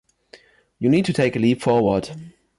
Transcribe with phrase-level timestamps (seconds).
[0.79, 2.09] You need to take a leap forward.